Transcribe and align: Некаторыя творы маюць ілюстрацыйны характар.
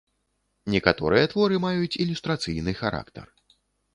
Некаторыя 0.75 1.25
творы 1.33 1.59
маюць 1.67 1.99
ілюстрацыйны 2.05 2.71
характар. 2.81 3.25